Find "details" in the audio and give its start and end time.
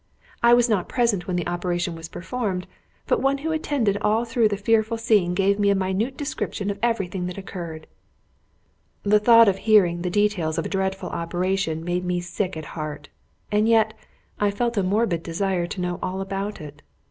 10.09-10.57